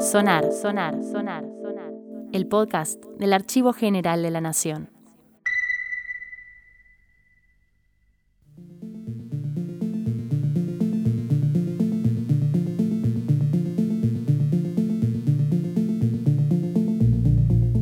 [0.00, 1.92] Sonar, sonar, sonar, sonar.
[2.32, 4.90] El podcast del Archivo General de la Nación.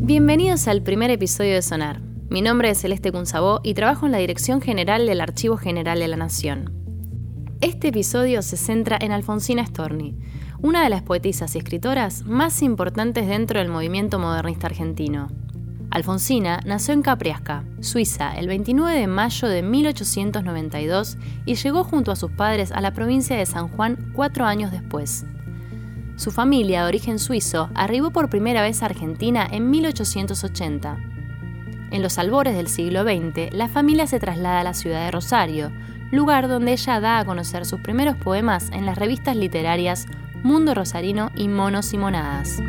[0.00, 2.00] Bienvenidos al primer episodio de Sonar.
[2.30, 6.08] Mi nombre es Celeste Cunzabó y trabajo en la Dirección General del Archivo General de
[6.08, 6.81] la Nación.
[7.62, 10.16] Este episodio se centra en Alfonsina Storni,
[10.62, 15.28] una de las poetisas y escritoras más importantes dentro del movimiento modernista argentino.
[15.92, 22.16] Alfonsina nació en Capriasca, Suiza, el 29 de mayo de 1892 y llegó junto a
[22.16, 25.24] sus padres a la provincia de San Juan cuatro años después.
[26.16, 30.96] Su familia, de origen suizo, arribó por primera vez a Argentina en 1880.
[31.92, 35.70] En los albores del siglo XX, la familia se traslada a la ciudad de Rosario,
[36.12, 40.06] lugar donde ella da a conocer sus primeros poemas en las revistas literarias
[40.42, 42.62] Mundo Rosarino y Monos y Monadas.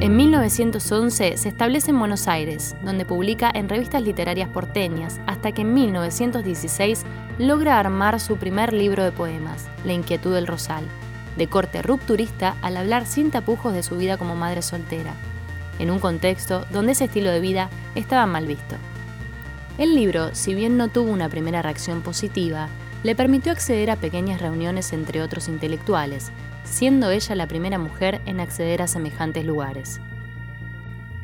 [0.00, 5.62] En 1911 se establece en Buenos Aires, donde publica en revistas literarias porteñas, hasta que
[5.62, 7.04] en 1916
[7.38, 10.84] logra armar su primer libro de poemas, La inquietud del Rosal,
[11.36, 15.12] de corte rupturista al hablar sin tapujos de su vida como madre soltera,
[15.78, 18.76] en un contexto donde ese estilo de vida estaba mal visto.
[19.78, 22.68] El libro, si bien no tuvo una primera reacción positiva,
[23.04, 26.32] le permitió acceder a pequeñas reuniones entre otros intelectuales,
[26.64, 30.00] siendo ella la primera mujer en acceder a semejantes lugares.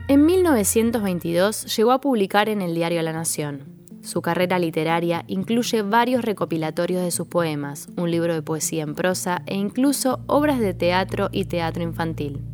[0.07, 3.65] En 1922 llegó a publicar en el diario La Nación.
[4.03, 9.43] Su carrera literaria incluye varios recopilatorios de sus poemas, un libro de poesía en prosa
[9.47, 12.54] e incluso obras de teatro y teatro infantil.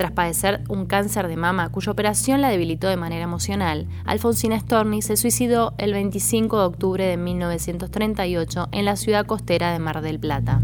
[0.00, 5.02] Tras padecer un cáncer de mama cuya operación la debilitó de manera emocional, Alfonsina Storni
[5.02, 10.18] se suicidó el 25 de octubre de 1938 en la ciudad costera de Mar del
[10.18, 10.62] Plata.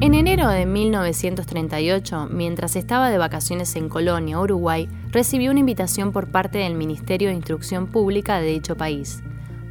[0.00, 6.30] En enero de 1938, mientras estaba de vacaciones en Colonia, Uruguay, recibió una invitación por
[6.30, 9.20] parte del Ministerio de Instrucción Pública de dicho país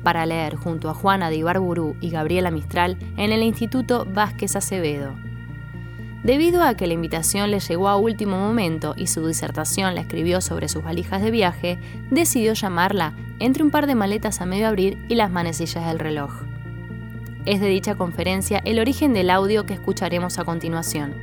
[0.05, 5.15] para leer junto a Juana de Ibarburú y Gabriela Mistral en el Instituto Vázquez Acevedo.
[6.23, 10.41] Debido a que la invitación le llegó a último momento y su disertación la escribió
[10.41, 11.79] sobre sus valijas de viaje,
[12.11, 16.43] decidió llamarla entre un par de maletas a medio abrir y las manecillas del reloj.
[17.45, 21.15] Es de dicha conferencia el origen del audio que escucharemos a continuación.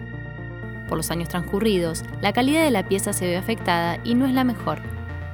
[0.88, 4.34] Por los años transcurridos, la calidad de la pieza se ve afectada y no es
[4.34, 4.82] la mejor,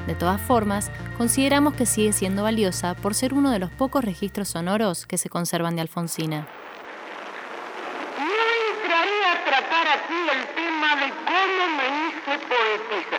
[0.07, 4.49] de todas formas, consideramos que sigue siendo valiosa por ser uno de los pocos registros
[4.49, 6.47] sonoros que se conservan de Alfonsina.
[8.19, 13.19] No entraré a tratar aquí el tema de cómo me hice poetisa.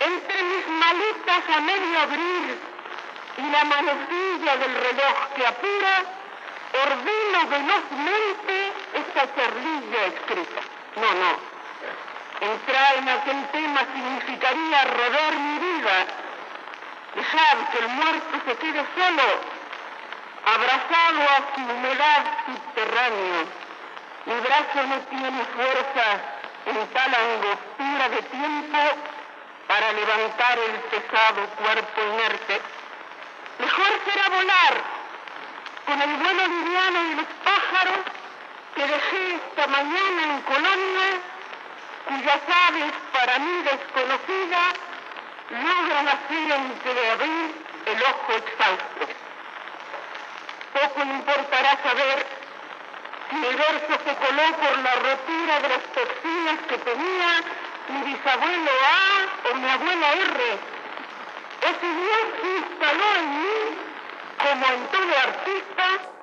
[0.00, 2.58] Entre mis maletas a medio abrir
[3.38, 6.04] y la manecilla del reloj que apura,
[6.84, 10.60] ordeno velozmente esta charlilla escrita.
[10.96, 11.55] No, no,
[12.40, 16.06] Entrar en aquel tema significaría rodar mi vida,
[17.14, 19.22] dejar que el muerto se quede solo,
[20.44, 23.44] abrazado a su humedad subterránea.
[24.26, 26.06] Mi brazo no tiene fuerza
[26.66, 28.78] en tal angostura de tiempo
[29.66, 32.60] para levantar el pesado cuerpo inerte.
[33.58, 34.74] Mejor será volar
[35.86, 37.98] con el vuelo liviano de los pájaros
[38.74, 41.35] que dejé esta mañana en Colonia
[42.06, 44.74] cuyas aves para mí desconocidas
[45.50, 49.06] logran hacer entreabrir el ojo exhausto.
[50.72, 52.26] Poco importará saber
[53.30, 57.30] si el verso se coló por la rotura de las toxinas que tenía
[57.88, 60.58] mi bisabuelo A o mi abuela R,
[61.80, 63.78] si Dios instaló en mí,
[64.38, 66.15] como en todo artista,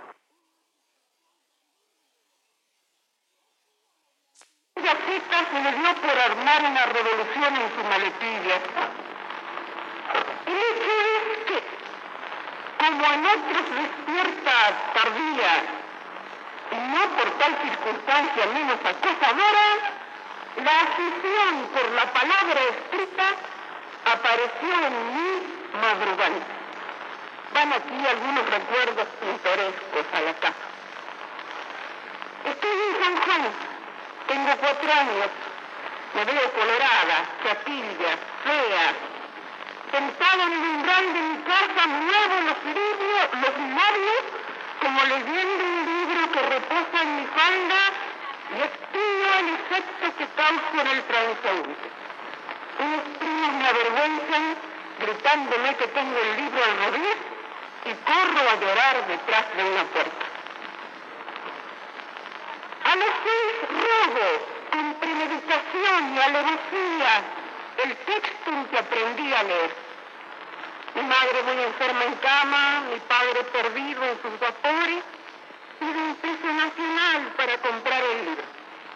[5.53, 8.57] se le dio por armar una revolución en su maletilla.
[10.45, 11.63] El hecho es que,
[12.79, 14.53] como en otros despierta
[14.93, 15.53] tardía,
[16.71, 19.67] y no por tal circunstancia menos acosadora,
[20.57, 23.25] la afición por la palabra escrita
[24.05, 25.31] apareció en mí
[25.81, 26.45] madrugando.
[27.53, 30.65] Van aquí algunos recuerdos pintorescos a la casa.
[32.45, 33.72] Estoy en San Juan,
[34.27, 35.29] tengo cuatro años.
[36.13, 38.11] Me veo colorada, chapilla,
[38.43, 38.93] fea.
[39.91, 44.23] Sentado en el umbral de mi casa, muevo los libros, los labios,
[44.81, 47.81] como leyendo un libro que reposa en mi falda
[48.53, 51.87] y espío el efecto que causa en el transeúnte.
[52.79, 54.55] Unos primos me avergüenzan
[54.99, 57.17] gritándome que tengo el libro al revés
[57.85, 60.22] y corro a llorar detrás de una puerta.
[62.93, 63.53] A los seis
[64.69, 67.23] con premeditación y alevosía,
[67.83, 69.75] el texto en que aprendí a leer.
[70.93, 75.03] Mi madre muy enferma en cama, mi padre perdido en sus vapores,
[75.79, 78.43] pido un peso nacional para comprar el libro.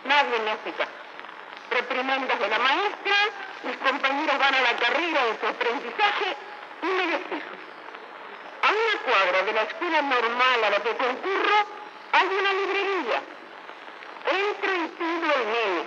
[0.06, 0.92] Nadie me hace caso.
[1.72, 3.16] Reprimendas de la maestra,
[3.64, 6.38] mis compañeros van a la carrera en su aprendizaje
[6.84, 7.50] y me despido.
[8.62, 11.58] A una cuadra de la escuela normal a la que concurro
[12.14, 13.37] hay una librería.
[14.27, 15.83] Entro y pido el nene.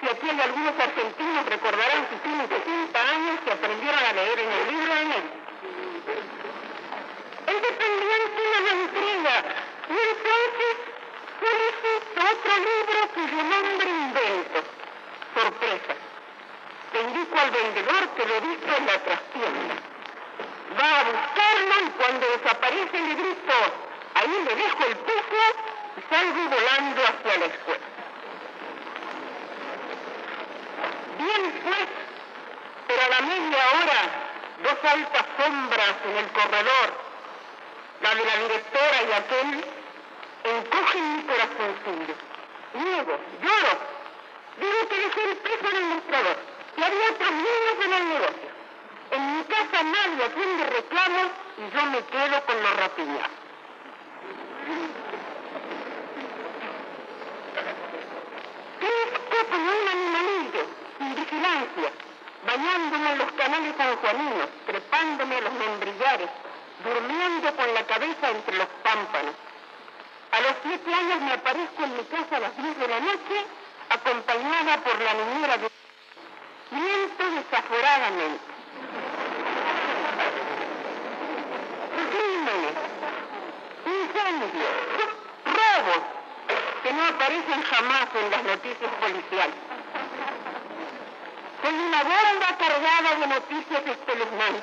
[0.00, 4.52] Si aquí hay algunos argentinos recordarán que tienen 60 años que aprendieron a leer en
[4.52, 5.30] el libro de nene.
[7.46, 9.36] El dependiente me lo entrega
[9.88, 10.74] y entonces
[11.42, 14.58] solicito otro libro cuyo nombre invento.
[15.34, 15.94] Sorpresa.
[16.92, 19.76] Le indico al vendedor que lo visto en la trastienda
[20.78, 23.54] va a buscarlo y cuando desaparece le grito,
[24.14, 27.86] ahí le dejo el peso y salgo volando hacia la escuela.
[31.18, 31.88] Bien pues,
[32.86, 34.00] pero a la media hora,
[34.62, 36.88] dos altas sombras en el corredor,
[38.02, 39.64] la de la directora y aquel,
[40.44, 42.14] encogen mi corazoncillo.
[42.74, 43.96] Niego, lloro.
[44.58, 46.36] Digo que dejé el peso en el mostrador
[46.76, 48.56] y había otros niños en el negocio.
[49.10, 53.46] En mi casa nadie atiende reclamos y yo me quedo con lo rapiñado.
[58.80, 60.66] Crezco como un animalillo,
[60.98, 61.92] sin vigilancia,
[62.46, 66.28] bañándome en los canales sanjuaninos, trepándome a los membrillares,
[66.84, 69.34] durmiendo con la cabeza entre los pámpanos.
[70.32, 73.46] A los siete años me aparezco en mi casa a las diez de la noche,
[73.88, 75.70] acompañada por la niñera de...
[76.70, 78.44] Miento desaforadamente.
[82.10, 82.76] Crímenes,
[83.86, 84.66] incendios,
[85.44, 86.02] robos
[86.82, 89.65] que no aparecen jamás en las noticias policiales.
[91.66, 94.62] Soy una bomba cargada de noticias espeluznantes.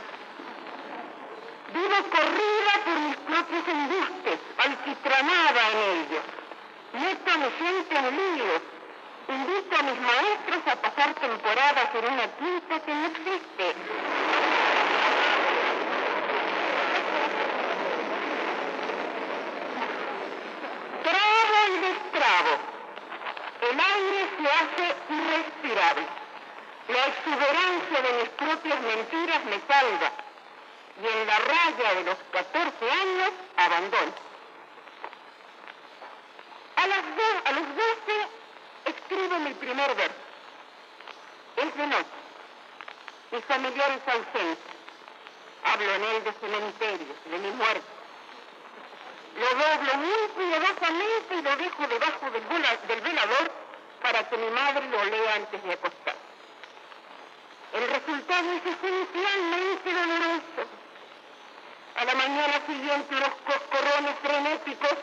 [1.74, 6.24] Vivo corrida por mis propios embustes, alquitranada en ellos.
[6.94, 8.62] Meto a mi gente en.
[9.28, 13.76] Invito a mis maestros a pasar temporadas en una quinta que no existe.
[21.04, 22.54] Trabo y destrabo.
[23.62, 26.23] El aire se hace irrespirable.
[26.88, 30.12] La exuberancia de mis propias mentiras me salva.
[31.02, 34.14] Y en la raya de los 14 años abandono.
[36.76, 38.28] A, las do- los 12
[38.86, 40.16] escribo mi primer verso.
[41.56, 42.06] Es de noche.
[43.32, 44.58] Mis familiares ausentes.
[45.66, 47.88] Hablo en él de cementerios, de mi muerte.
[49.38, 53.52] Lo doblo muy cuidadosamente y lo dejo debajo del, del velador
[54.02, 56.16] para que mi madre lo lea antes de acostar.
[57.74, 60.70] El resultado es esencialmente doloroso.
[61.96, 64.98] A la mañana siguiente los coscorrones frenéticos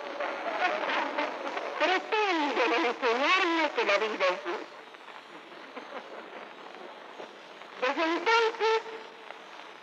[1.80, 4.80] pretenden enseñarme que la vida es dulce.
[7.80, 8.82] Desde entonces,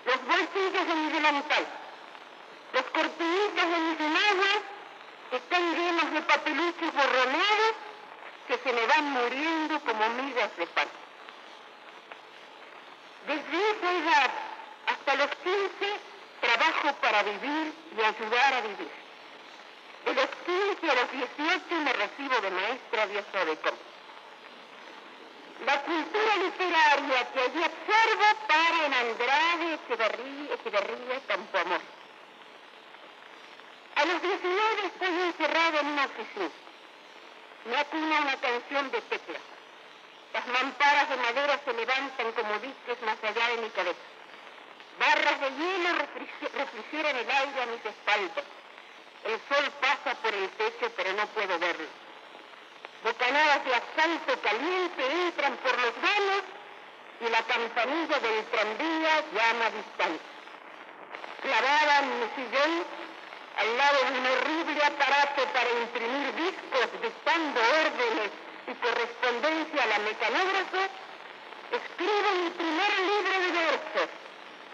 [0.05, 1.67] los bolsillos de mi delantal,
[2.73, 4.61] los cortinitos de mis enaguas
[5.31, 7.73] están llenos de papeluchos borroneados
[8.47, 10.87] que se me van muriendo como migas de pan.
[13.27, 14.31] Desde esa edad
[14.85, 15.99] hasta los 15
[16.39, 18.91] trabajo para vivir y ayudar a vivir.
[20.05, 23.77] De los 15 a los 18 me recibo de maestra Dios sabe cómo.
[25.65, 31.81] La cultura literaria que allí observo para en Andrade, Echeverría, Echeverría, Campoamor.
[33.95, 36.51] A los 19 estoy encerrado en una oficina.
[37.65, 39.56] Me acuna una canción de teclas.
[40.33, 43.99] Las mamparas de madera se levantan como diques más allá de mi cabeza.
[44.99, 48.45] Barras de hielo refriger- refrigeran el aire a mis espaldas.
[49.23, 51.87] El sol pasa por el techo, pero no puedo verlo.
[53.03, 56.43] Bocanadas de asfalto caliente entran por los vanos
[57.21, 60.23] y la campanilla del tranvía llama distante.
[61.41, 62.85] Clavada en mi sillón,
[63.57, 68.31] al lado de un horrible aparato para imprimir discos dictando órdenes
[68.67, 70.89] y correspondencia a la mecanógrafa,
[71.71, 74.09] escribo mi primer libro de versos,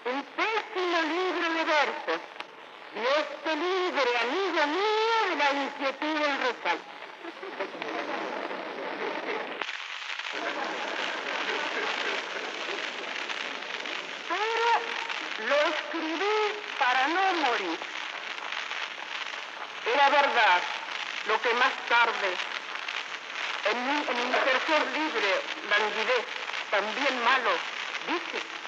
[0.06, 2.22] un pésimo libro de versos.
[2.96, 6.80] Dios te libre, amigo mío, de la inquietud del rosal.
[14.30, 14.84] Pero
[16.80, 17.80] para no morir.
[19.94, 20.62] Era verdad
[21.28, 22.53] lo que más tarde,
[23.72, 26.26] en mi, en mi tercer libre, languidez,
[26.70, 27.52] también malo,
[28.08, 28.64] dice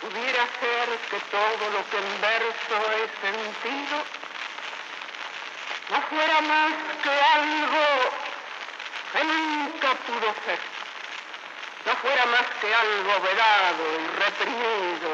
[0.00, 3.96] pudiera ser que todo lo que en verso he sentido
[5.88, 7.86] no fuera más que algo
[9.12, 10.58] que nunca pudo ser,
[11.86, 15.10] no fuera más que algo vedado y reprimido,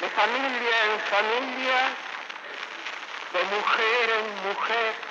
[0.00, 1.80] de familia en familia,
[3.32, 5.03] de mujer en mujer.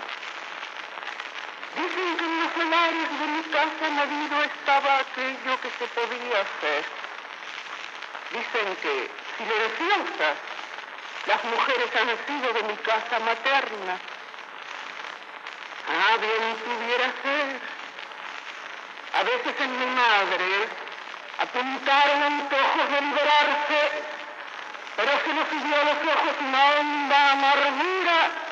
[1.76, 7.04] Dicen que en los solares de mi casa marido estaba aquello que se podía hacer
[8.34, 10.38] Dicen que silenciosas
[11.28, 14.00] las mujeres han sido de mi casa materna.
[15.88, 17.62] Ah, bien pudiera ser.
[19.14, 20.68] A veces en mi madre
[21.38, 23.82] apuntaron antojos de liberarse,
[24.96, 28.43] pero se nos a los ojos una honda amargura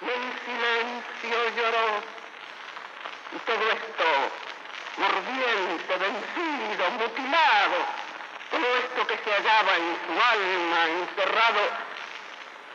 [0.00, 2.02] y en silencio lloró.
[3.32, 4.06] Y todo esto,
[4.98, 7.76] mordiente, vencido, mutilado,
[8.50, 11.60] todo esto que se hallaba en su alma encerrado,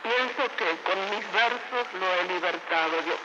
[0.02, 3.16] pienso que con mis versos lo he libertado yo.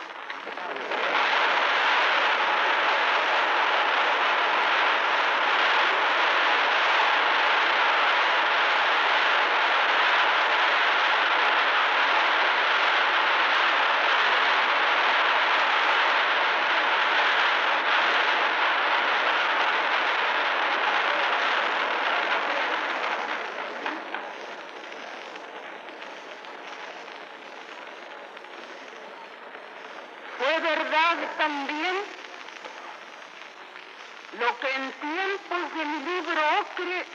[31.37, 31.95] También
[34.39, 37.05] lo que en tiempos de mi libro Ocre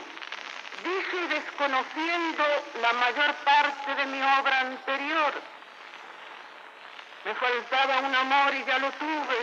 [0.85, 2.45] dije desconociendo
[2.81, 5.33] la mayor parte de mi obra anterior.
[7.25, 9.39] Me faltaba un amor y ya lo tuve.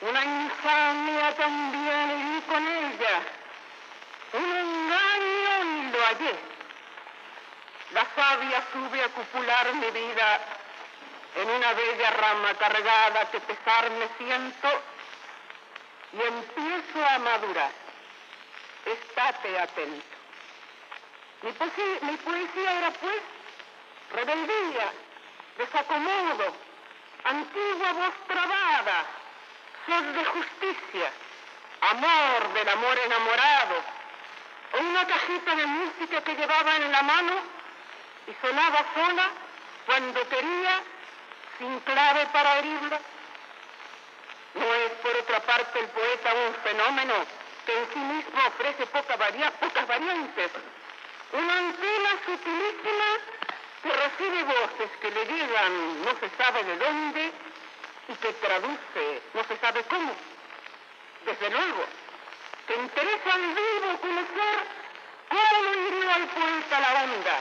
[0.00, 3.22] Una infamia también vi con ella.
[4.32, 6.38] Un engaño y lo hallé.
[7.92, 10.59] La sabia sube a cupular mi vida
[11.36, 14.68] en una bella rama cargada que pesar me siento
[16.12, 17.70] y empiezo a madurar.
[18.84, 20.20] Estate atento.
[21.42, 23.22] Mi, poesía era pues
[24.12, 24.92] rebeldía,
[25.56, 26.54] desacomodo,
[27.24, 29.06] antigua voz trabada,
[29.86, 31.10] sed de justicia,
[31.80, 33.74] amor del amor enamorado,
[34.72, 37.34] o una cajita de música que llevaba en la mano
[38.26, 39.30] y sonaba sola
[39.86, 40.82] cuando quería
[41.60, 42.98] sin clave para herirla?
[44.54, 47.14] ¿No es por otra parte el poeta un fenómeno
[47.66, 49.18] que en sí mismo ofrece pocas
[49.86, 50.50] variantes?
[51.32, 53.08] Una antena sutilísima
[53.82, 57.32] que recibe voces que le llegan no se sabe de dónde
[58.08, 60.12] y que traduce no se sabe cómo.
[61.24, 61.84] Desde luego,
[62.66, 64.56] que interesa al vivo conocer
[65.28, 67.40] cómo lo hirió al poeta la onda,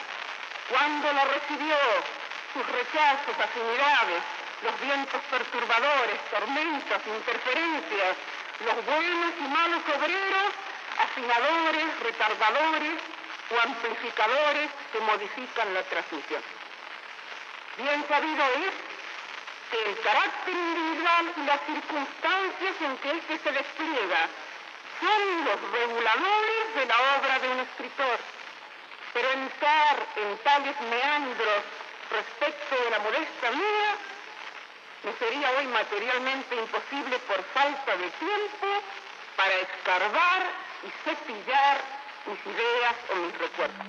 [0.70, 1.76] cuando la recibió,
[2.54, 4.24] sus rechazos, afinidades,
[4.64, 8.18] los vientos perturbadores, tormentas, interferencias,
[8.66, 10.52] los buenos y malos obreros,
[11.00, 13.00] afinadores, retardadores
[13.50, 16.44] o amplificadores que modifican la transmisión.
[17.78, 18.74] Bien sabido es
[19.72, 24.28] que el carácter individual y las circunstancias en que éste se despliega
[25.00, 28.20] son los reguladores de la obra de un escritor.
[29.14, 31.64] Pero entrar en tales meandros
[32.12, 33.92] respecto de la modesta mía,
[35.04, 38.68] me sería hoy materialmente imposible por falta de tiempo
[39.38, 40.42] para escarbar
[40.84, 41.78] y cepillar
[42.28, 43.86] mis ideas o mis recuerdos.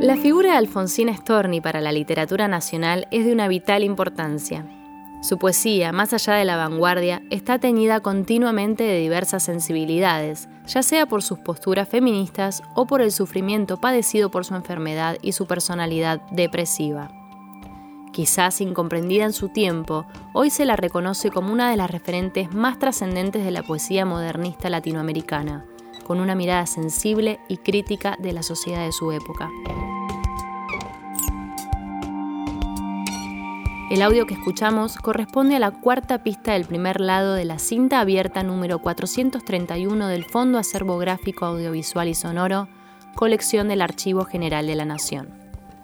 [0.00, 4.64] La figura de Alfonsín Storni para la literatura nacional es de una vital importancia.
[5.26, 11.06] Su poesía, más allá de la vanguardia, está teñida continuamente de diversas sensibilidades, ya sea
[11.06, 16.20] por sus posturas feministas o por el sufrimiento padecido por su enfermedad y su personalidad
[16.30, 17.10] depresiva.
[18.12, 22.78] Quizás incomprendida en su tiempo, hoy se la reconoce como una de las referentes más
[22.78, 25.66] trascendentes de la poesía modernista latinoamericana,
[26.04, 29.50] con una mirada sensible y crítica de la sociedad de su época.
[33.88, 38.00] El audio que escuchamos corresponde a la cuarta pista del primer lado de la cinta
[38.00, 42.66] abierta número 431 del Fondo Acervo Gráfico Audiovisual y Sonoro,
[43.14, 45.28] colección del Archivo General de la Nación.